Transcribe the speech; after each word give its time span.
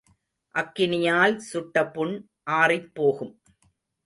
அக்கினியால் 0.55 1.35
சுட்ட 1.49 1.85
புண் 1.87 2.15
ஆறிப் 2.53 2.89
போகும். 2.93 3.33